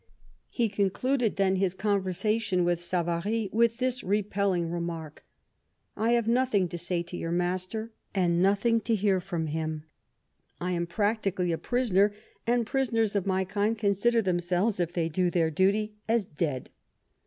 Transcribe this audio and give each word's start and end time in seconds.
He 0.49 0.67
concluded, 0.67 1.35
then, 1.35 1.57
his 1.57 1.75
conversation 1.75 2.65
with 2.65 2.81
Savary 2.81 3.51
with 3.53 3.77
this 3.77 4.03
repelling 4.03 4.71
remark:" 4.71 5.23
I 5.95 6.13
have 6.13 6.27
nothing 6.27 6.67
to 6.69 6.77
say 6.79 7.03
to 7.03 7.15
your 7.15 7.31
master, 7.31 7.91
and 8.15 8.41
nothing 8.41 8.81
to 8.81 8.95
hear 8.95 9.21
from 9.21 9.45
him. 9.45 9.83
I 10.59 10.71
am 10.71 10.87
practically 10.87 11.51
a 11.51 11.57
prisoner, 11.59 12.11
and 12.47 12.65
prisoners 12.65 13.15
of 13.15 13.27
my 13.27 13.45
kind 13.45 13.77
consider 13.77 14.23
themselves, 14.23 14.79
if 14.79 14.91
they 14.91 15.07
do 15.07 15.29
their 15.29 15.51
duty, 15.51 15.93
as 16.09 16.25
dead." 16.25 16.71